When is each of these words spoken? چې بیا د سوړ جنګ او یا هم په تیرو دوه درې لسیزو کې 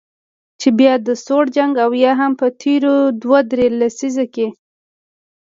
چې 0.59 0.69
بیا 0.79 0.93
د 1.07 1.09
سوړ 1.25 1.43
جنګ 1.55 1.73
او 1.85 1.91
یا 2.03 2.11
هم 2.21 2.31
په 2.39 2.47
تیرو 2.61 2.95
دوه 3.21 3.39
درې 3.51 3.67
لسیزو 3.79 4.25
کې 4.33 4.47